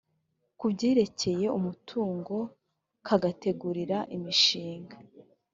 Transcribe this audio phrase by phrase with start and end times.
[0.57, 2.35] ku byerekeye umutungo
[3.05, 4.97] kagategura imishinga